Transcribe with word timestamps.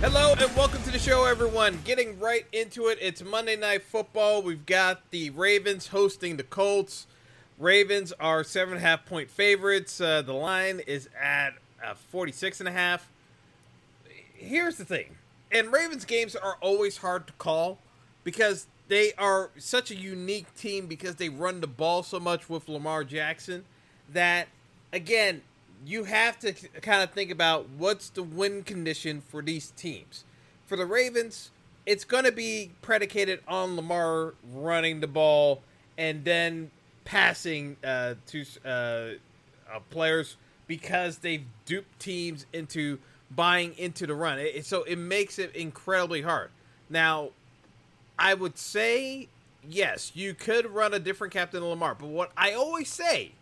Hello 0.00 0.32
and 0.32 0.56
welcome 0.56 0.82
to 0.84 0.90
the 0.90 0.98
show, 0.98 1.26
everyone. 1.26 1.78
Getting 1.84 2.18
right 2.18 2.46
into 2.52 2.86
it. 2.86 2.96
It's 3.02 3.22
Monday 3.22 3.54
Night 3.54 3.82
Football. 3.82 4.40
We've 4.40 4.64
got 4.64 5.10
the 5.10 5.28
Ravens 5.28 5.88
hosting 5.88 6.38
the 6.38 6.42
Colts. 6.42 7.06
Ravens 7.58 8.10
are 8.18 8.42
seven 8.42 8.72
and 8.72 8.82
a 8.82 8.88
half 8.88 9.04
point 9.04 9.28
favorites. 9.30 10.00
Uh, 10.00 10.22
the 10.22 10.32
line 10.32 10.80
is 10.86 11.10
at 11.20 11.50
uh, 11.84 11.92
46 11.92 12.60
and 12.60 12.68
a 12.70 12.72
half. 12.72 13.10
Here's 14.32 14.78
the 14.78 14.86
thing. 14.86 15.16
And 15.52 15.70
Ravens 15.70 16.06
games 16.06 16.34
are 16.34 16.56
always 16.62 16.96
hard 16.96 17.26
to 17.26 17.34
call 17.34 17.76
because 18.24 18.68
they 18.88 19.12
are 19.18 19.50
such 19.58 19.90
a 19.90 19.94
unique 19.94 20.54
team 20.54 20.86
because 20.86 21.16
they 21.16 21.28
run 21.28 21.60
the 21.60 21.66
ball 21.66 22.02
so 22.02 22.18
much 22.18 22.48
with 22.48 22.70
Lamar 22.70 23.04
Jackson 23.04 23.66
that 24.10 24.48
again, 24.94 25.42
you 25.86 26.04
have 26.04 26.38
to 26.40 26.52
kind 26.80 27.02
of 27.02 27.10
think 27.10 27.30
about 27.30 27.68
what's 27.70 28.10
the 28.10 28.22
win 28.22 28.62
condition 28.62 29.20
for 29.20 29.42
these 29.42 29.70
teams. 29.72 30.24
For 30.66 30.76
the 30.76 30.86
Ravens, 30.86 31.50
it's 31.86 32.04
going 32.04 32.24
to 32.24 32.32
be 32.32 32.70
predicated 32.82 33.40
on 33.48 33.76
Lamar 33.76 34.34
running 34.52 35.00
the 35.00 35.06
ball 35.06 35.62
and 35.96 36.24
then 36.24 36.70
passing 37.04 37.76
uh, 37.82 38.14
to 38.26 38.44
uh, 38.64 38.68
uh, 38.68 39.80
players 39.90 40.36
because 40.66 41.18
they've 41.18 41.44
duped 41.64 41.98
teams 41.98 42.46
into 42.52 42.98
buying 43.30 43.74
into 43.76 44.06
the 44.06 44.14
run. 44.14 44.38
It, 44.38 44.66
so 44.66 44.82
it 44.84 44.96
makes 44.96 45.38
it 45.38 45.54
incredibly 45.56 46.22
hard. 46.22 46.50
Now, 46.88 47.30
I 48.18 48.34
would 48.34 48.58
say 48.58 49.28
yes, 49.68 50.12
you 50.14 50.34
could 50.34 50.66
run 50.66 50.94
a 50.94 50.98
different 50.98 51.32
captain 51.32 51.60
than 51.60 51.70
Lamar, 51.70 51.94
but 51.94 52.08
what 52.08 52.32
I 52.36 52.52
always 52.52 52.88
say 52.88 53.32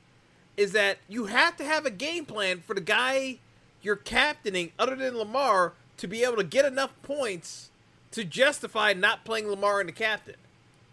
is 0.59 0.73
that 0.73 0.99
you 1.09 1.27
have 1.27 1.57
to 1.57 1.65
have 1.65 1.87
a 1.87 1.91
game 1.91 2.27
plan 2.27 2.61
for 2.61 2.75
the 2.75 2.81
guy 2.81 3.39
you're 3.81 3.95
captaining, 3.95 4.73
other 4.77 4.97
than 4.97 5.17
Lamar, 5.17 5.73
to 5.97 6.09
be 6.09 6.25
able 6.25 6.37
to 6.37 6.45
get 6.45 6.65
enough 6.65 6.91
points 7.03 7.71
to 8.11 8.25
justify 8.25 8.93
not 8.93 9.25
playing 9.25 9.49
Lamar 9.49 9.81
in 9.81 9.87
the 9.87 9.93
captain. 9.93 10.35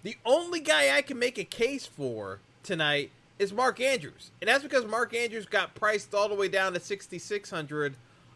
The 0.03 0.17
only 0.23 0.59
guy 0.59 0.95
I 0.95 1.01
can 1.01 1.17
make 1.17 1.39
a 1.39 1.43
case 1.43 1.87
for 1.87 2.39
tonight 2.61 3.09
is 3.39 3.51
Mark 3.51 3.81
Andrews, 3.81 4.29
and 4.39 4.47
that's 4.47 4.61
because 4.61 4.85
Mark 4.85 5.15
Andrews 5.15 5.47
got 5.47 5.73
priced 5.73 6.13
all 6.13 6.29
the 6.29 6.35
way 6.35 6.47
down 6.47 6.73
to 6.73 6.79
6600 6.79 7.95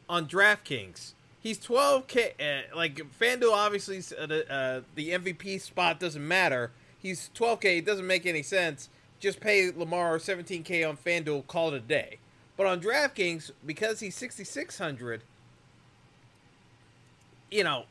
on 0.10 0.26
DraftKings. 0.26 1.12
He's 1.40 1.60
12k. 1.60 2.32
Uh, 2.40 2.76
like 2.76 2.96
FanDuel, 3.20 3.54
obviously, 3.54 4.00
uh, 4.18 4.26
the, 4.26 4.52
uh, 4.52 4.82
the 4.96 5.12
MVP 5.12 5.62
spot 5.62 6.00
doesn't 6.00 6.28
matter. 6.28 6.72
He's 6.98 7.30
12k. 7.36 7.78
It 7.78 7.86
doesn't 7.86 8.08
make 8.08 8.26
any 8.26 8.42
sense 8.42 8.90
just 9.20 9.40
pay 9.40 9.72
Lamar 9.72 10.18
17k 10.18 10.88
on 10.88 10.98
FanDuel, 10.98 11.48
call 11.48 11.70
it 11.70 11.76
a 11.76 11.80
day. 11.80 12.20
But 12.58 12.68
on 12.68 12.82
DraftKings, 12.82 13.52
because 13.66 14.00
he's 14.00 14.16
6600, 14.16 15.22
you 17.52 17.64
know, 17.64 17.86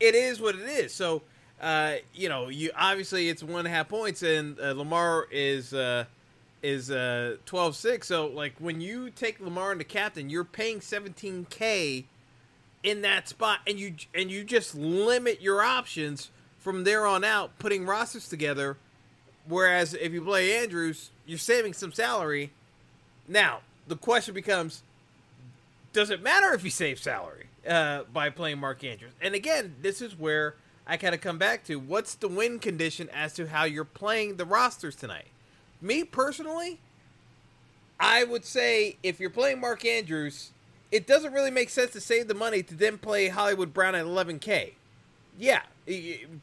it 0.00 0.14
is 0.14 0.40
what 0.40 0.54
it 0.54 0.62
is. 0.62 0.92
So, 0.92 1.22
uh, 1.60 1.96
you 2.14 2.28
know, 2.28 2.48
you 2.48 2.70
obviously 2.76 3.28
it's 3.28 3.42
one 3.42 3.60
and 3.60 3.68
a 3.68 3.70
half 3.70 3.88
points, 3.88 4.22
and 4.22 4.58
uh, 4.58 4.72
Lamar 4.72 5.26
is 5.30 5.72
uh, 5.72 6.04
is 6.62 6.90
uh, 6.90 7.36
12-6. 7.46 8.04
So, 8.04 8.26
like 8.26 8.54
when 8.58 8.80
you 8.80 9.10
take 9.10 9.40
Lamar 9.40 9.72
into 9.72 9.84
captain, 9.84 10.30
you're 10.30 10.44
paying 10.44 10.80
17k 10.80 12.04
in 12.82 13.02
that 13.02 13.28
spot, 13.28 13.60
and 13.66 13.78
you 13.78 13.94
and 14.14 14.30
you 14.30 14.44
just 14.44 14.74
limit 14.74 15.40
your 15.40 15.62
options 15.62 16.30
from 16.58 16.84
there 16.84 17.06
on 17.06 17.24
out, 17.24 17.58
putting 17.58 17.84
rosters 17.84 18.28
together 18.28 18.78
Whereas 19.46 19.94
if 19.94 20.12
you 20.12 20.22
play 20.22 20.56
Andrews, 20.56 21.10
you're 21.26 21.38
saving 21.38 21.74
some 21.74 21.92
salary. 21.92 22.50
Now, 23.28 23.60
the 23.86 23.96
question 23.96 24.34
becomes 24.34 24.82
does 25.92 26.10
it 26.10 26.22
matter 26.22 26.52
if 26.52 26.64
you 26.64 26.70
save 26.70 26.98
salary 26.98 27.46
uh, 27.66 28.02
by 28.12 28.28
playing 28.28 28.58
Mark 28.58 28.82
Andrews? 28.82 29.12
And 29.20 29.34
again, 29.34 29.76
this 29.80 30.02
is 30.02 30.18
where 30.18 30.56
I 30.86 30.96
kind 30.96 31.14
of 31.14 31.20
come 31.20 31.38
back 31.38 31.64
to 31.64 31.76
what's 31.76 32.16
the 32.16 32.28
win 32.28 32.58
condition 32.58 33.08
as 33.10 33.32
to 33.34 33.46
how 33.46 33.64
you're 33.64 33.84
playing 33.84 34.36
the 34.36 34.44
rosters 34.44 34.96
tonight. 34.96 35.28
Me 35.80 36.02
personally, 36.02 36.80
I 37.98 38.24
would 38.24 38.44
say 38.44 38.96
if 39.02 39.20
you're 39.20 39.30
playing 39.30 39.60
Mark 39.60 39.84
Andrews, 39.84 40.50
it 40.90 41.06
doesn't 41.06 41.32
really 41.32 41.50
make 41.50 41.70
sense 41.70 41.92
to 41.92 42.00
save 42.00 42.28
the 42.28 42.34
money 42.34 42.62
to 42.64 42.74
then 42.74 42.98
play 42.98 43.28
Hollywood 43.28 43.72
Brown 43.72 43.94
at 43.94 44.04
11K. 44.04 44.72
Yeah, 45.38 45.62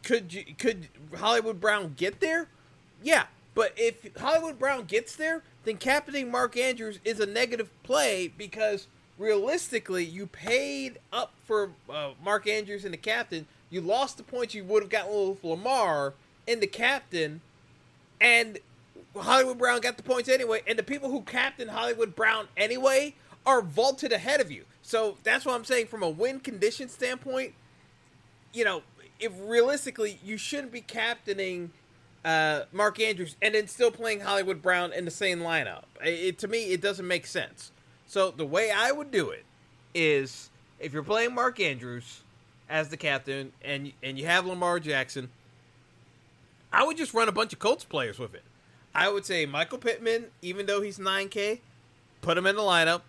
could 0.04 0.34
you, 0.34 0.46
could 0.58 0.88
Hollywood 1.18 1.60
Brown 1.60 1.94
get 1.98 2.20
there? 2.20 2.48
Yeah, 3.02 3.26
but 3.54 3.74
if 3.78 4.16
Hollywood 4.18 4.60
Brown 4.60 4.86
gets 4.86 5.16
there, 5.16 5.44
then 5.64 5.78
captaining 5.78 6.32
Mark 6.32 6.58
Andrews 6.58 7.00
is 7.04 7.20
a 7.20 7.26
negative 7.26 7.70
play 7.84 8.32
because 8.38 8.88
realistically, 9.18 10.04
you 10.04 10.28
paid 10.28 11.00
up 11.14 11.34
for 11.46 11.72
uh, 11.90 12.12
Mark 12.24 12.48
Andrews 12.48 12.86
and 12.86 12.94
the 12.94 12.98
captain. 12.98 13.46
You 13.70 13.82
lost 13.82 14.18
the 14.18 14.24
points 14.24 14.54
you 14.54 14.64
would 14.66 14.84
have 14.84 14.90
gotten 14.90 15.30
with 15.30 15.44
Lamar 15.44 16.14
in 16.48 16.60
the 16.60 16.68
captain, 16.68 17.42
and 18.20 18.60
Hollywood 19.16 19.58
Brown 19.58 19.82
got 19.82 19.98
the 19.98 20.04
points 20.04 20.28
anyway. 20.28 20.62
And 20.68 20.78
the 20.78 20.84
people 20.84 21.10
who 21.10 21.22
captain 21.22 21.70
Hollywood 21.70 22.16
Brown 22.16 22.48
anyway 22.58 23.16
are 23.46 23.62
vaulted 23.62 24.12
ahead 24.12 24.42
of 24.42 24.52
you. 24.52 24.66
So 24.82 25.18
that's 25.24 25.46
what 25.46 25.56
I'm 25.56 25.66
saying 25.66 25.88
from 25.88 26.04
a 26.04 26.10
win 26.10 26.40
condition 26.40 26.90
standpoint. 26.90 27.54
You 28.54 28.66
know, 28.66 28.82
if 29.20 29.32
realistically, 29.40 30.20
you 30.24 30.38
shouldn't 30.38 30.72
be 30.72 30.82
captaining 30.82 31.72
uh, 32.24 32.62
Mark 32.72 33.00
Andrews 33.00 33.36
and 33.42 33.56
then 33.56 33.68
still 33.68 33.92
playing 33.92 34.22
Hollywood 34.22 34.62
Brown 34.62 34.94
in 34.94 35.06
the 35.06 35.12
same 35.12 35.40
lineup. 35.40 35.84
It, 36.04 36.38
to 36.40 36.48
me, 36.48 36.72
it 36.72 36.82
doesn't 36.82 37.08
make 37.08 37.26
sense. 37.26 37.72
So 38.08 38.32
the 38.32 38.46
way 38.46 38.72
I 38.72 38.92
would 38.92 39.12
do 39.12 39.30
it 39.30 39.46
is 39.94 40.50
if 40.80 40.94
you're 40.94 41.04
playing 41.04 41.34
Mark 41.34 41.60
Andrews 41.60 42.22
as 42.70 42.90
the 42.90 42.98
captain 42.98 43.52
and 43.64 43.92
and 44.02 44.18
you 44.18 44.26
have 44.26 44.46
Lamar 44.46 44.80
Jackson, 44.80 45.30
I 46.72 46.84
would 46.86 46.98
just 46.98 47.14
run 47.14 47.28
a 47.28 47.32
bunch 47.32 47.54
of 47.54 47.60
Colts 47.60 47.84
players 47.84 48.20
with 48.20 48.34
it. 48.34 48.44
I 48.94 49.10
would 49.10 49.26
say 49.26 49.46
Michael 49.46 49.78
Pittman, 49.78 50.26
even 50.42 50.66
though 50.66 50.82
he's 50.82 50.98
9K, 50.98 51.60
put 52.22 52.38
him 52.38 52.46
in 52.46 52.56
the 52.56 52.62
lineup. 52.62 53.02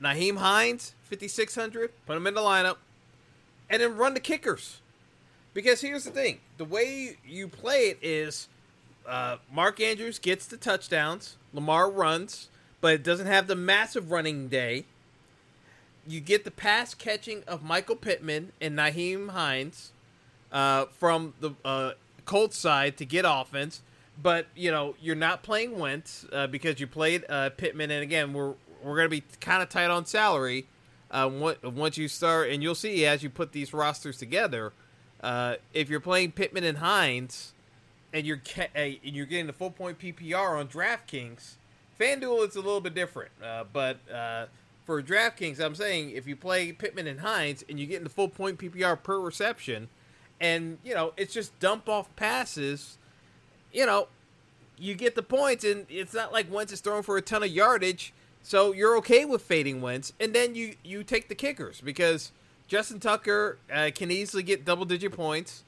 Nyheim 0.00 0.36
Hines, 0.36 0.94
5,600, 1.04 1.90
put 2.06 2.16
him 2.16 2.26
in 2.26 2.34
the 2.34 2.40
lineup. 2.40 2.76
And 3.68 3.82
then 3.82 3.96
run 3.96 4.14
the 4.14 4.20
kickers. 4.20 4.80
Because 5.52 5.80
here's 5.80 6.04
the 6.04 6.10
thing: 6.10 6.40
the 6.58 6.64
way 6.64 7.16
you 7.26 7.48
play 7.48 7.88
it 7.88 7.98
is, 8.02 8.48
uh, 9.06 9.36
Mark 9.52 9.80
Andrews 9.80 10.18
gets 10.18 10.46
the 10.46 10.56
touchdowns, 10.56 11.36
Lamar 11.52 11.90
runs, 11.90 12.48
but 12.80 12.94
it 12.94 13.02
doesn't 13.02 13.26
have 13.26 13.46
the 13.46 13.56
massive 13.56 14.10
running 14.10 14.48
day. 14.48 14.84
You 16.06 16.20
get 16.20 16.44
the 16.44 16.50
pass 16.50 16.94
catching 16.94 17.42
of 17.46 17.62
Michael 17.62 17.96
Pittman 17.96 18.52
and 18.60 18.76
Nyheim 18.76 19.30
Hines 19.30 19.92
uh, 20.52 20.86
from 20.98 21.34
the 21.40 21.52
uh, 21.64 21.92
Colts 22.24 22.56
side 22.56 22.96
to 22.98 23.04
get 23.04 23.24
offense, 23.26 23.82
but 24.20 24.46
you 24.54 24.70
know 24.70 24.94
you're 25.00 25.16
not 25.16 25.42
playing 25.42 25.78
Wentz 25.78 26.26
uh, 26.32 26.46
because 26.46 26.78
you 26.78 26.86
played 26.86 27.24
uh, 27.28 27.50
Pittman, 27.50 27.90
and 27.90 28.02
again 28.02 28.32
we're 28.32 28.54
we're 28.82 28.96
going 28.96 29.06
to 29.06 29.10
be 29.10 29.24
kind 29.40 29.62
of 29.62 29.68
tight 29.68 29.90
on 29.90 30.06
salary 30.06 30.66
uh, 31.10 31.28
once 31.62 31.98
you 31.98 32.08
start, 32.08 32.50
and 32.50 32.62
you'll 32.62 32.74
see 32.74 33.04
as 33.04 33.22
you 33.22 33.28
put 33.28 33.52
these 33.52 33.74
rosters 33.74 34.16
together 34.16 34.72
uh, 35.22 35.56
if 35.72 35.88
you're 35.88 36.00
playing 36.00 36.32
Pittman 36.32 36.64
and 36.64 36.78
Hines, 36.78 37.52
and 38.12 38.26
you're 38.26 38.40
ca- 38.44 38.70
and 38.74 38.98
you're 39.02 39.26
getting 39.26 39.46
the 39.46 39.52
full 39.52 39.70
point 39.70 39.98
PPR 39.98 40.58
on 40.58 40.68
DraftKings, 40.68 41.54
FanDuel 42.00 42.44
it's 42.44 42.56
a 42.56 42.60
little 42.60 42.80
bit 42.80 42.94
different. 42.94 43.30
Uh, 43.42 43.64
but 43.72 43.98
uh, 44.12 44.46
for 44.84 45.02
DraftKings, 45.02 45.60
I'm 45.60 45.74
saying 45.74 46.10
if 46.10 46.26
you 46.26 46.36
play 46.36 46.72
Pittman 46.72 47.06
and 47.06 47.20
Hines 47.20 47.64
and 47.68 47.78
you're 47.78 47.88
getting 47.88 48.04
the 48.04 48.10
full 48.10 48.28
point 48.28 48.58
PPR 48.58 49.00
per 49.02 49.20
reception, 49.20 49.88
and 50.40 50.78
you 50.84 50.94
know 50.94 51.12
it's 51.16 51.34
just 51.34 51.58
dump 51.60 51.88
off 51.88 52.14
passes, 52.16 52.98
you 53.72 53.86
know, 53.86 54.08
you 54.78 54.94
get 54.94 55.14
the 55.14 55.22
points, 55.22 55.64
and 55.64 55.86
it's 55.88 56.14
not 56.14 56.32
like 56.32 56.50
Wentz 56.50 56.72
is 56.72 56.80
throwing 56.80 57.02
for 57.02 57.16
a 57.16 57.22
ton 57.22 57.42
of 57.42 57.50
yardage, 57.50 58.12
so 58.42 58.72
you're 58.72 58.96
okay 58.98 59.24
with 59.24 59.42
fading 59.42 59.80
Wentz, 59.82 60.12
and 60.18 60.34
then 60.34 60.54
you 60.54 60.74
you 60.82 61.04
take 61.04 61.28
the 61.28 61.34
kickers 61.34 61.80
because 61.80 62.32
Justin 62.70 63.00
Tucker 63.00 63.58
uh, 63.74 63.90
can 63.92 64.12
easily 64.12 64.44
get 64.44 64.64
double 64.64 64.84
digit 64.84 65.10
points. 65.10 65.64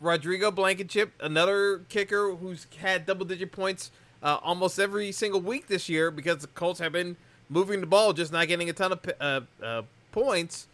Rodrigo 0.00 0.50
Blankenship, 0.50 1.12
another 1.20 1.82
kicker 1.90 2.34
who's 2.34 2.66
had 2.78 3.04
double 3.04 3.26
digit 3.26 3.52
points 3.52 3.90
uh, 4.22 4.38
almost 4.42 4.78
every 4.78 5.12
single 5.12 5.42
week 5.42 5.66
this 5.66 5.90
year 5.90 6.10
because 6.10 6.38
the 6.38 6.46
Colts 6.46 6.80
have 6.80 6.92
been 6.92 7.16
moving 7.50 7.82
the 7.82 7.86
ball, 7.86 8.14
just 8.14 8.32
not 8.32 8.48
getting 8.48 8.70
a 8.70 8.72
ton 8.72 8.92
of 8.92 9.00
uh, 9.20 9.40
uh, 9.62 9.82
points. 10.12 10.66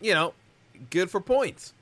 You 0.00 0.14
know, 0.14 0.34
good 0.88 1.10
for 1.10 1.20
points. 1.20 1.72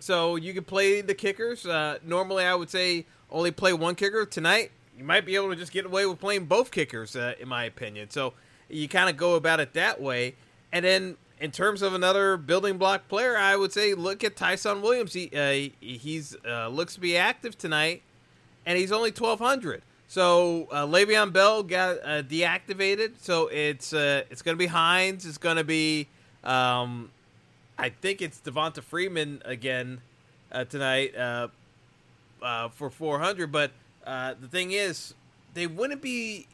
So 0.00 0.34
you 0.34 0.52
can 0.52 0.64
play 0.64 1.02
the 1.02 1.14
kickers. 1.14 1.64
Uh, 1.66 1.98
normally, 2.04 2.42
I 2.42 2.56
would 2.56 2.70
say 2.70 3.06
only 3.30 3.52
play 3.52 3.72
one 3.72 3.94
kicker. 3.94 4.26
Tonight, 4.26 4.72
you 4.98 5.04
might 5.04 5.24
be 5.24 5.36
able 5.36 5.50
to 5.50 5.56
just 5.56 5.70
get 5.70 5.86
away 5.86 6.04
with 6.04 6.18
playing 6.18 6.46
both 6.46 6.72
kickers, 6.72 7.14
uh, 7.14 7.34
in 7.38 7.46
my 7.46 7.62
opinion. 7.62 8.10
So 8.10 8.32
you 8.68 8.88
kind 8.88 9.08
of 9.08 9.16
go 9.16 9.36
about 9.36 9.60
it 9.60 9.72
that 9.74 10.00
way. 10.00 10.34
And 10.72 10.84
then 10.84 11.16
in 11.40 11.50
terms 11.50 11.80
of 11.80 11.94
another 11.94 12.36
building 12.36 12.76
block 12.76 13.08
player, 13.08 13.36
I 13.36 13.56
would 13.56 13.72
say 13.72 13.94
look 13.94 14.22
at 14.22 14.36
Ty'Son 14.36 14.82
Williams. 14.82 15.14
He 15.14 15.30
uh, 15.34 15.70
he's 15.80 16.36
uh, 16.46 16.68
looks 16.68 16.94
to 16.94 17.00
be 17.00 17.16
active 17.16 17.56
tonight, 17.56 18.02
and 18.66 18.78
he's 18.78 18.92
only 18.92 19.10
twelve 19.10 19.40
hundred. 19.40 19.82
So 20.06 20.68
uh, 20.70 20.86
Le'Veon 20.86 21.32
Bell 21.32 21.62
got 21.62 21.98
uh, 21.98 22.22
deactivated, 22.22 23.12
so 23.20 23.48
it's 23.48 23.92
uh, 23.92 24.24
it's 24.30 24.42
going 24.42 24.56
to 24.56 24.58
be 24.58 24.66
Hines. 24.66 25.24
It's 25.24 25.38
going 25.38 25.56
to 25.56 25.64
be 25.64 26.08
um, 26.44 27.10
I 27.78 27.88
think 27.88 28.20
it's 28.20 28.38
Devonta 28.38 28.82
Freeman 28.82 29.40
again 29.44 30.02
uh, 30.52 30.64
tonight 30.64 31.14
uh, 31.16 31.48
for 32.68 32.90
400. 32.90 33.50
But 33.50 33.70
uh, 34.06 34.34
the 34.38 34.48
thing 34.48 34.72
is, 34.72 35.14
they 35.54 35.66
wouldn't 35.66 36.02
be. 36.02 36.46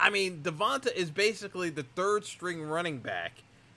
I 0.00 0.10
mean, 0.10 0.42
Devonta 0.42 0.92
is 0.92 1.12
basically 1.12 1.70
the 1.70 1.84
third 1.94 2.24
string 2.24 2.60
running 2.64 2.98
back 2.98 3.34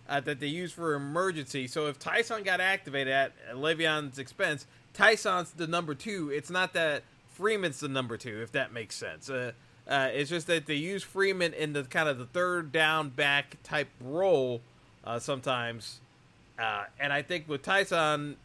uh, 0.08 0.20
that 0.22 0.40
they 0.40 0.48
use 0.48 0.72
for 0.72 0.94
emergency. 0.94 1.68
So 1.68 1.88
if 1.88 2.00
Ty'Son 2.00 2.44
got 2.44 2.60
activated 2.60 3.14
at 3.14 3.34
Le'Veon's 3.54 4.20
expense, 4.20 4.66
Ty'Son's 4.94 5.52
the 5.52 5.68
number 5.68 5.96
two. 5.96 6.30
It's 6.30 6.50
not 6.50 6.74
that 6.74 7.04
Freeman's 7.34 7.80
the 7.80 7.88
number 7.88 8.18
two, 8.18 8.42
if 8.42 8.52
that 8.54 8.72
makes 8.72 8.96
sense. 8.96 9.30
Uh, 9.30 9.52
uh, 9.88 10.10
it's 10.14 10.30
just 10.30 10.48
that 10.48 10.66
they 10.66 10.76
use 10.76 11.04
Freeman 11.04 11.54
in 11.54 11.74
the 11.74 11.84
kind 11.84 12.10
of 12.10 12.18
the 12.18 12.26
third 12.26 12.72
down 12.72 13.10
back 13.10 13.58
type 13.64 13.90
role 14.02 14.62
uh, 15.04 15.20
sometimes. 15.20 16.00
Uh, 16.58 16.86
and 17.00 17.12
I 17.12 17.22
think 17.22 17.48
with 17.48 17.62
Ty'Son 17.62 18.38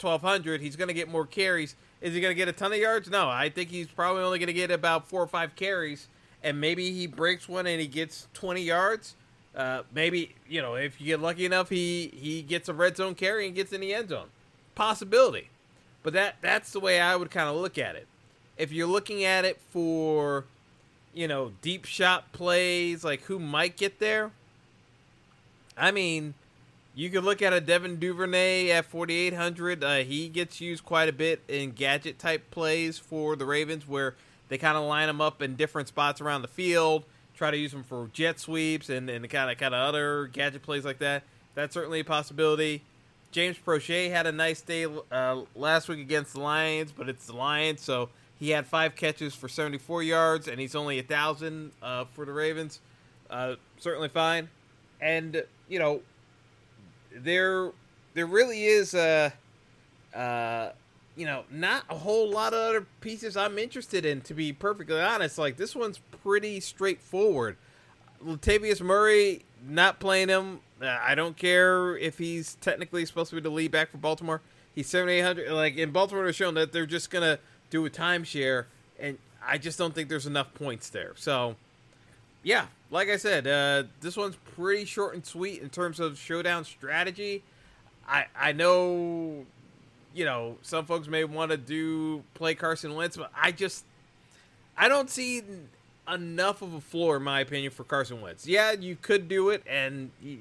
1200, 0.00 0.60
he's 0.60 0.76
going 0.76 0.88
to 0.88 0.94
get 0.94 1.08
more 1.08 1.26
carries. 1.26 1.74
Is 2.00 2.14
he 2.14 2.20
going 2.20 2.30
to 2.30 2.36
get 2.36 2.48
a 2.48 2.52
ton 2.52 2.72
of 2.72 2.78
yards? 2.78 3.08
No, 3.08 3.28
I 3.28 3.48
think 3.48 3.70
he's 3.70 3.86
probably 3.86 4.22
only 4.22 4.38
going 4.38 4.48
to 4.48 4.52
get 4.52 4.70
about 4.70 5.08
four 5.08 5.22
or 5.22 5.26
five 5.26 5.56
carries, 5.56 6.08
and 6.42 6.60
maybe 6.60 6.92
he 6.92 7.06
breaks 7.06 7.48
one 7.48 7.66
and 7.66 7.80
he 7.80 7.86
gets 7.86 8.28
20 8.34 8.62
yards. 8.62 9.16
Uh, 9.56 9.82
maybe 9.94 10.34
you 10.46 10.60
know 10.60 10.74
if 10.74 11.00
you 11.00 11.06
get 11.06 11.20
lucky 11.20 11.46
enough, 11.46 11.70
he 11.70 12.12
he 12.14 12.42
gets 12.42 12.68
a 12.68 12.74
red 12.74 12.96
zone 12.96 13.14
carry 13.14 13.46
and 13.46 13.54
gets 13.54 13.72
in 13.72 13.80
the 13.80 13.94
end 13.94 14.10
zone. 14.10 14.28
Possibility, 14.74 15.48
but 16.02 16.12
that 16.12 16.36
that's 16.42 16.72
the 16.72 16.80
way 16.80 17.00
I 17.00 17.16
would 17.16 17.30
kind 17.30 17.48
of 17.48 17.56
look 17.56 17.78
at 17.78 17.96
it. 17.96 18.06
If 18.58 18.70
you're 18.72 18.86
looking 18.86 19.24
at 19.24 19.44
it 19.44 19.58
for, 19.70 20.44
you 21.14 21.26
know, 21.26 21.52
deep 21.62 21.84
shot 21.86 22.32
plays, 22.32 23.04
like 23.04 23.22
who 23.22 23.38
might 23.38 23.76
get 23.76 23.98
there. 23.98 24.30
I 25.78 25.90
mean, 25.90 26.34
you 26.94 27.10
could 27.10 27.24
look 27.24 27.42
at 27.42 27.52
a 27.52 27.60
Devin 27.60 27.98
Duvernay 27.98 28.70
at 28.70 28.86
4,800. 28.86 29.84
Uh, 29.84 29.96
he 29.96 30.28
gets 30.28 30.62
used 30.62 30.84
quite 30.84 31.10
a 31.10 31.12
bit 31.12 31.42
in 31.46 31.72
gadget 31.72 32.18
type 32.18 32.50
plays 32.50 32.98
for 32.98 33.36
the 33.36 33.44
Ravens, 33.44 33.86
where 33.86 34.14
they 34.48 34.56
kind 34.56 34.78
of 34.78 34.84
line 34.84 35.10
him 35.10 35.20
up 35.20 35.42
in 35.42 35.56
different 35.56 35.88
spots 35.88 36.22
around 36.22 36.40
the 36.40 36.48
field, 36.48 37.04
try 37.36 37.50
to 37.50 37.56
use 37.56 37.72
them 37.72 37.84
for 37.84 38.08
jet 38.12 38.40
sweeps 38.40 38.88
and, 38.88 39.08
and 39.10 39.28
kind 39.30 39.50
of 39.50 39.58
kind 39.58 39.74
of 39.74 39.88
other 39.88 40.26
gadget 40.26 40.62
plays 40.62 40.84
like 40.84 40.98
that. 40.98 41.22
That's 41.54 41.74
certainly 41.74 42.00
a 42.00 42.04
possibility. 42.04 42.82
James 43.30 43.56
Proche 43.58 44.10
had 44.10 44.26
a 44.26 44.32
nice 44.32 44.62
day 44.62 44.86
uh, 45.12 45.42
last 45.54 45.88
week 45.88 46.00
against 46.00 46.34
the 46.34 46.40
Lions, 46.40 46.92
but 46.92 47.08
it's 47.08 47.26
the 47.26 47.36
Lions, 47.36 47.82
so 47.82 48.08
he 48.38 48.50
had 48.50 48.66
five 48.66 48.96
catches 48.96 49.34
for 49.34 49.48
74 49.48 50.02
yards, 50.02 50.48
and 50.48 50.60
he's 50.60 50.74
only 50.74 50.98
a 50.98 51.02
thousand 51.02 51.72
uh, 51.82 52.04
for 52.14 52.24
the 52.24 52.32
Ravens. 52.32 52.80
Uh, 53.28 53.56
certainly 53.78 54.08
fine, 54.08 54.48
and 55.00 55.42
you 55.68 55.78
know 55.78 56.00
there 57.12 57.72
there 58.14 58.26
really 58.26 58.64
is 58.64 58.94
a 58.94 59.32
uh, 60.14 60.70
you 61.16 61.26
know 61.26 61.44
not 61.50 61.84
a 61.88 61.96
whole 61.96 62.30
lot 62.30 62.52
of 62.52 62.60
other 62.60 62.86
pieces 63.00 63.36
I'm 63.36 63.58
interested 63.58 64.04
in 64.04 64.20
to 64.22 64.34
be 64.34 64.52
perfectly 64.52 65.00
honest. 65.00 65.38
Like 65.38 65.56
this 65.56 65.74
one's 65.74 65.98
pretty 66.22 66.60
straightforward. 66.60 67.56
Latavius 68.24 68.80
Murray 68.80 69.44
not 69.66 70.00
playing 70.00 70.28
him. 70.28 70.60
Uh, 70.80 70.98
I 71.00 71.14
don't 71.14 71.36
care 71.36 71.96
if 71.96 72.18
he's 72.18 72.56
technically 72.60 73.04
supposed 73.06 73.30
to 73.30 73.36
be 73.36 73.42
the 73.42 73.50
lead 73.50 73.70
back 73.70 73.90
for 73.90 73.98
Baltimore. 73.98 74.42
He's 74.74 74.88
7800 74.88 75.50
like 75.52 75.76
in 75.76 75.90
Baltimore 75.90 76.24
they're 76.24 76.32
showing 76.32 76.54
that 76.54 76.72
they're 76.72 76.86
just 76.86 77.10
going 77.10 77.22
to 77.22 77.38
do 77.70 77.84
a 77.86 77.90
timeshare 77.90 78.66
and 78.98 79.18
I 79.44 79.58
just 79.58 79.78
don't 79.78 79.94
think 79.94 80.08
there's 80.08 80.26
enough 80.26 80.52
points 80.54 80.90
there. 80.90 81.12
So 81.16 81.56
yeah, 82.42 82.66
like 82.90 83.08
I 83.08 83.16
said, 83.16 83.46
uh, 83.46 83.88
this 84.00 84.16
one's 84.16 84.36
pretty 84.54 84.84
short 84.84 85.14
and 85.14 85.24
sweet 85.24 85.62
in 85.62 85.68
terms 85.68 85.98
of 85.98 86.18
showdown 86.18 86.64
strategy. 86.64 87.42
I 88.08 88.26
I 88.38 88.52
know, 88.52 89.46
you 90.16 90.24
know, 90.24 90.56
some 90.62 90.86
folks 90.86 91.08
may 91.08 91.24
want 91.24 91.50
to 91.50 91.58
do 91.58 92.22
play 92.34 92.54
Carson 92.54 92.94
Wentz, 92.94 93.16
but 93.18 93.30
I 93.38 93.52
just 93.52 93.84
I 94.76 94.88
don't 94.88 95.10
see 95.10 95.42
enough 96.10 96.62
of 96.62 96.72
a 96.72 96.80
floor, 96.80 97.18
in 97.18 97.22
my 97.22 97.40
opinion, 97.40 97.70
for 97.70 97.84
Carson 97.84 98.22
Wentz. 98.22 98.46
Yeah, 98.46 98.72
you 98.72 98.96
could 98.96 99.28
do 99.28 99.50
it, 99.50 99.62
and 99.68 100.10
you, 100.22 100.38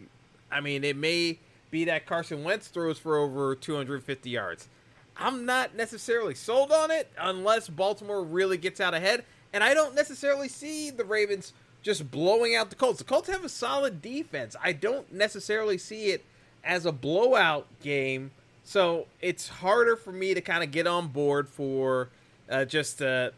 I 0.49 0.61
mean, 0.61 0.83
it 0.85 0.95
may 0.95 1.39
be 1.71 1.85
that 1.85 2.05
Carson 2.05 2.43
Wentz 2.43 2.69
throws 2.69 2.97
for 2.97 3.17
over 3.17 3.53
250 3.53 4.29
yards. 4.29 4.69
I'm 5.17 5.45
not 5.45 5.75
necessarily 5.75 6.35
sold 6.35 6.71
on 6.71 6.89
it 6.89 7.11
unless 7.17 7.67
Baltimore 7.67 8.23
really 8.23 8.57
gets 8.57 8.79
out 8.79 8.93
ahead, 8.93 9.25
and 9.51 9.63
I 9.63 9.73
don't 9.73 9.93
necessarily 9.93 10.47
see 10.47 10.89
the 10.89 11.03
Ravens 11.03 11.51
just 11.81 12.09
blowing 12.09 12.55
out 12.55 12.69
the 12.69 12.75
Colts. 12.77 12.99
The 12.99 13.03
Colts 13.03 13.29
have 13.29 13.43
a 13.43 13.49
solid 13.49 14.01
defense. 14.01 14.55
I 14.63 14.71
don't 14.71 15.11
necessarily 15.13 15.77
see 15.77 16.07
it 16.07 16.23
as 16.63 16.85
a 16.85 16.91
blowout 16.91 17.67
game, 17.81 18.31
so 18.65 19.05
it's 19.21 19.47
harder 19.47 19.95
for 19.95 20.11
me 20.11 20.33
to 20.33 20.41
kind 20.41 20.63
of 20.63 20.71
get 20.71 20.87
on 20.87 21.07
board 21.07 21.47
for 21.47 22.09
uh, 22.49 22.65
just 22.65 23.01
uh, 23.01 23.29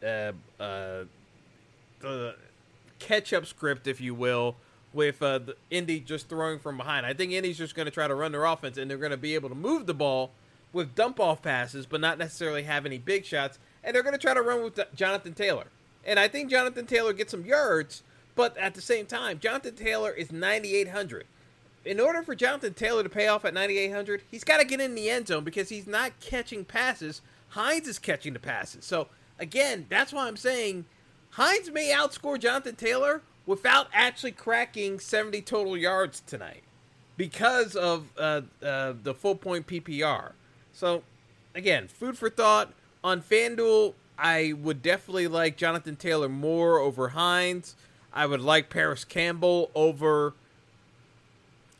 the 0.00 0.34
catch-up 2.98 3.46
script, 3.46 3.86
if 3.86 4.00
you 4.00 4.14
will, 4.14 4.56
with 4.92 5.22
uh, 5.22 5.38
the 5.38 5.56
Indy 5.70 6.00
just 6.00 6.28
throwing 6.28 6.58
from 6.58 6.76
behind. 6.76 7.06
I 7.06 7.14
think 7.14 7.32
Indy's 7.32 7.58
just 7.58 7.74
going 7.74 7.86
to 7.86 7.90
try 7.90 8.06
to 8.06 8.14
run 8.14 8.32
their 8.32 8.44
offense, 8.44 8.76
and 8.76 8.90
they're 8.90 8.98
going 8.98 9.10
to 9.10 9.16
be 9.16 9.34
able 9.34 9.48
to 9.48 9.54
move 9.54 9.86
the 9.86 9.94
ball 9.94 10.30
with 10.72 10.94
dump-off 10.94 11.42
passes, 11.42 11.86
but 11.86 12.00
not 12.00 12.18
necessarily 12.18 12.64
have 12.64 12.84
any 12.84 12.98
big 12.98 13.24
shots. 13.24 13.58
And 13.82 13.94
they're 13.94 14.02
going 14.02 14.14
to 14.14 14.18
try 14.18 14.34
to 14.34 14.42
run 14.42 14.62
with 14.62 14.78
Jonathan 14.94 15.32
Taylor. 15.32 15.66
And 16.04 16.18
I 16.18 16.28
think 16.28 16.50
Jonathan 16.50 16.86
Taylor 16.86 17.14
gets 17.14 17.30
some 17.30 17.46
yards, 17.46 18.02
but 18.34 18.56
at 18.58 18.74
the 18.74 18.82
same 18.82 19.06
time, 19.06 19.38
Jonathan 19.38 19.76
Taylor 19.76 20.10
is 20.10 20.30
9,800. 20.30 21.26
In 21.84 22.00
order 22.00 22.22
for 22.22 22.34
Jonathan 22.34 22.74
Taylor 22.74 23.02
to 23.02 23.08
pay 23.08 23.28
off 23.28 23.44
at 23.44 23.52
9,800, 23.54 24.22
he's 24.30 24.44
got 24.44 24.58
to 24.58 24.64
get 24.64 24.80
in 24.80 24.94
the 24.94 25.10
end 25.10 25.28
zone 25.28 25.44
because 25.44 25.68
he's 25.68 25.86
not 25.86 26.18
catching 26.20 26.64
passes. 26.64 27.20
Hines 27.50 27.86
is 27.86 27.98
catching 27.98 28.32
the 28.32 28.38
passes. 28.38 28.84
So, 28.84 29.08
again, 29.38 29.86
that's 29.88 30.12
why 30.12 30.26
I'm 30.26 30.36
saying 30.36 30.86
Hines 31.30 31.70
may 31.70 31.92
outscore 31.92 32.38
Jonathan 32.38 32.76
Taylor 32.76 33.22
without 33.44 33.88
actually 33.92 34.32
cracking 34.32 34.98
70 34.98 35.42
total 35.42 35.76
yards 35.76 36.20
tonight 36.20 36.62
because 37.16 37.76
of 37.76 38.06
uh, 38.18 38.42
uh, 38.62 38.94
the 39.02 39.14
full 39.14 39.36
point 39.36 39.66
PPR. 39.66 40.32
So, 40.72 41.02
again, 41.54 41.88
food 41.88 42.16
for 42.16 42.30
thought. 42.30 42.72
On 43.02 43.20
FanDuel, 43.20 43.92
I 44.18 44.54
would 44.54 44.80
definitely 44.80 45.28
like 45.28 45.58
Jonathan 45.58 45.96
Taylor 45.96 46.28
more 46.28 46.78
over 46.78 47.08
Hines. 47.08 47.76
I 48.12 48.24
would 48.24 48.40
like 48.40 48.70
Parris 48.70 49.04
Campbell 49.04 49.70
over 49.74 50.34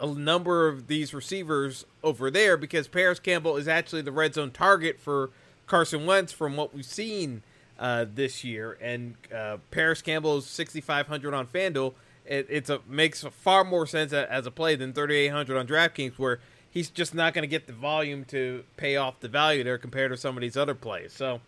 a 0.04 0.18
number 0.18 0.68
of 0.68 0.87
these 0.87 1.14
receivers 1.14 1.84
over 2.02 2.30
there 2.30 2.56
because 2.56 2.88
Parris 2.88 3.18
Campbell 3.18 3.56
is 3.56 3.68
actually 3.68 4.02
the 4.02 4.12
red 4.12 4.34
zone 4.34 4.50
target 4.50 5.00
for 5.00 5.30
Carson 5.66 6.06
Wentz 6.06 6.32
from 6.32 6.56
what 6.56 6.75
we've 6.75 6.84
seen 6.84 7.42
uh, 7.78 8.06
this 8.12 8.44
year. 8.44 8.78
And 8.80 9.14
uh, 9.34 9.58
Parris 9.70 10.02
Campbell 10.02 10.38
is 10.38 10.46
6,500 10.46 11.34
on 11.34 11.46
FanDuel. 11.46 11.94
It 12.26 12.46
it's 12.49 12.70
a, 12.70 12.80
makes 12.88 13.23
far 13.23 13.64
more 13.64 13.87
sense 13.87 14.12
as 14.12 14.46
a 14.46 14.50
play 14.50 14.76
than 14.76 14.92
3,800 14.92 15.56
on 15.56 15.66
DraftKings, 15.66 16.18
where 16.18 16.40
he's 16.70 16.88
just 16.90 17.14
not 17.14 17.34
going 17.34 17.42
to 17.42 17.49
get 17.49 17.66
the 17.66 17.73
volume 17.73 18.25
to 18.26 18.64
pay 18.76 18.96
off 18.96 19.20
the 19.20 19.28
value 19.28 19.64
there 19.64 19.78
compared 19.78 20.11
to 20.11 20.16
some 20.16 20.37
of 20.37 20.40
these 20.40 20.56
other 20.56 20.75
plays. 20.75 21.12
So 21.12 21.40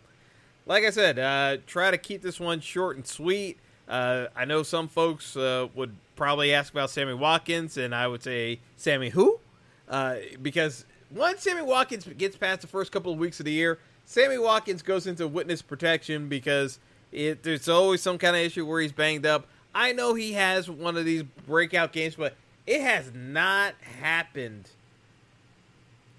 like 0.67 0.83
I 0.83 0.89
said, 0.89 1.17
uh, 1.17 1.57
try 1.65 1.91
to 1.91 1.97
keep 1.97 2.21
this 2.21 2.39
one 2.39 2.59
short 2.59 2.97
and 2.97 3.07
sweet. 3.07 3.57
Uh, 3.87 4.27
I 4.35 4.45
know 4.45 4.63
some 4.63 4.87
folks 4.87 5.35
uh, 5.37 5.67
would 5.73 5.95
probably 6.17 6.53
ask 6.53 6.73
about 6.73 6.89
Sammy 6.89 7.13
Watkins, 7.13 7.77
and 7.77 7.95
I 7.95 8.07
would 8.07 8.21
say 8.21 8.59
Sammy 8.75 9.09
who? 9.09 9.39
Uh, 9.87 10.17
because 10.41 10.83
once 11.09 11.43
Sammy 11.43 11.61
Watkins 11.61 12.05
gets 12.17 12.35
past 12.35 12.61
the 12.61 12.67
first 12.67 12.91
couple 12.91 13.13
of 13.13 13.19
weeks 13.19 13.39
of 13.39 13.45
the 13.45 13.51
year, 13.53 13.79
Sammy 14.05 14.37
Watkins 14.37 14.81
goes 14.81 15.07
into 15.07 15.27
witness 15.27 15.61
protection 15.61 16.27
because 16.27 16.79
it, 17.11 17.43
there's 17.43 17.69
always 17.69 18.01
some 18.01 18.17
kind 18.17 18.35
of 18.35 18.41
issue 18.41 18.65
where 18.65 18.81
he's 18.81 18.91
banged 18.91 19.25
up. 19.25 19.47
I 19.73 19.93
know 19.93 20.13
he 20.13 20.33
has 20.33 20.69
one 20.69 20.97
of 20.97 21.05
these 21.05 21.23
breakout 21.23 21.93
games, 21.93 22.15
but 22.15 22.35
it 22.65 22.81
has 22.81 23.11
not 23.13 23.75
happened 24.01 24.69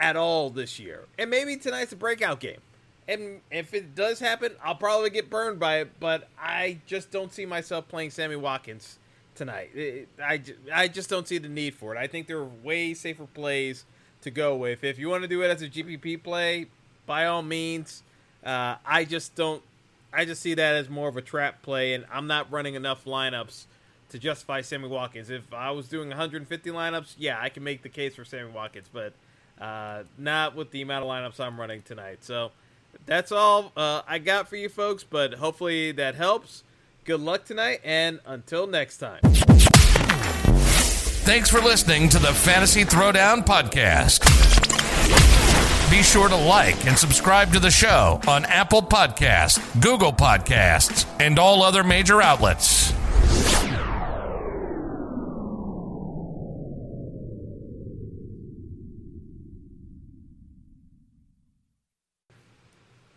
at 0.00 0.16
all 0.16 0.48
this 0.48 0.78
year. 0.78 1.04
And 1.18 1.28
maybe 1.28 1.56
tonight's 1.56 1.92
a 1.92 1.96
breakout 1.96 2.40
game 2.40 2.60
and 3.08 3.40
if 3.50 3.72
it 3.72 3.94
does 3.94 4.20
happen, 4.20 4.52
I'll 4.62 4.74
probably 4.74 5.08
get 5.10 5.30
burned 5.30 5.58
by 5.58 5.78
it. 5.78 5.90
But 5.98 6.28
I 6.38 6.78
just 6.86 7.10
don't 7.10 7.32
see 7.32 7.46
myself 7.46 7.88
playing 7.88 8.10
Sammy 8.10 8.36
Watkins 8.36 8.98
tonight. 9.38 10.06
I, 10.22 10.42
I 10.72 10.88
just 10.88 11.08
don't 11.08 11.26
see 11.26 11.38
the 11.38 11.48
need 11.48 11.74
for 11.74 11.94
it. 11.94 11.98
I 11.98 12.06
think 12.06 12.26
there 12.26 12.38
are 12.38 12.50
way 12.62 12.92
safer 12.94 13.26
plays 13.26 13.84
to 14.20 14.30
go 14.30 14.56
with. 14.56 14.84
If 14.84 14.98
you 14.98 15.08
want 15.08 15.22
to 15.22 15.28
do 15.28 15.42
it 15.42 15.48
as 15.48 15.62
a 15.62 15.68
GPP 15.68 16.22
play, 16.22 16.66
by 17.08 17.26
all 17.26 17.42
means. 17.42 18.04
Uh, 18.44 18.76
I 18.86 19.04
just 19.04 19.34
don't. 19.34 19.62
I 20.12 20.24
just 20.24 20.40
see 20.40 20.54
that 20.54 20.74
as 20.76 20.88
more 20.88 21.08
of 21.08 21.16
a 21.16 21.22
trap 21.22 21.62
play, 21.62 21.94
and 21.94 22.04
I'm 22.12 22.28
not 22.28 22.50
running 22.52 22.74
enough 22.74 23.04
lineups 23.04 23.64
to 24.10 24.18
justify 24.18 24.60
Sammy 24.60 24.88
Watkins. 24.88 25.28
If 25.28 25.52
I 25.52 25.70
was 25.72 25.88
doing 25.88 26.08
150 26.08 26.70
lineups, 26.70 27.14
yeah, 27.18 27.38
I 27.40 27.48
can 27.48 27.64
make 27.64 27.82
the 27.82 27.88
case 27.88 28.14
for 28.14 28.24
Sammy 28.24 28.50
Watkins, 28.50 28.88
but 28.92 29.12
uh, 29.60 30.04
not 30.16 30.54
with 30.54 30.70
the 30.70 30.82
amount 30.82 31.04
of 31.04 31.10
lineups 31.10 31.44
I'm 31.44 31.58
running 31.58 31.82
tonight. 31.82 32.18
So 32.22 32.52
that's 33.06 33.32
all 33.32 33.72
uh, 33.76 34.02
I 34.06 34.18
got 34.18 34.48
for 34.48 34.56
you 34.56 34.68
folks, 34.68 35.04
but 35.04 35.34
hopefully 35.34 35.92
that 35.92 36.14
helps. 36.14 36.62
Good 37.08 37.20
luck 37.22 37.46
tonight, 37.46 37.80
and 37.84 38.20
until 38.26 38.66
next 38.66 38.98
time. 38.98 39.20
Thanks 41.24 41.48
for 41.48 41.58
listening 41.58 42.10
to 42.10 42.18
the 42.18 42.34
Fantasy 42.34 42.84
Throwdown 42.84 43.46
Podcast. 43.46 44.20
Be 45.90 46.02
sure 46.02 46.28
to 46.28 46.36
like 46.36 46.86
and 46.86 46.98
subscribe 46.98 47.50
to 47.54 47.60
the 47.60 47.70
show 47.70 48.20
on 48.28 48.44
Apple 48.44 48.82
Podcasts, 48.82 49.58
Google 49.80 50.12
Podcasts, 50.12 51.06
and 51.18 51.38
all 51.38 51.62
other 51.62 51.82
major 51.82 52.20
outlets. 52.20 52.92